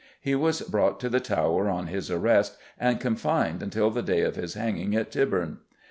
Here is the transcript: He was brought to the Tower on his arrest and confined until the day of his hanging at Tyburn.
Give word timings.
He 0.19 0.33
was 0.33 0.61
brought 0.61 0.99
to 1.01 1.09
the 1.09 1.19
Tower 1.19 1.69
on 1.69 1.85
his 1.85 2.09
arrest 2.09 2.57
and 2.79 2.99
confined 2.99 3.61
until 3.61 3.91
the 3.91 4.01
day 4.01 4.21
of 4.21 4.35
his 4.35 4.55
hanging 4.55 4.95
at 4.95 5.11
Tyburn. 5.11 5.59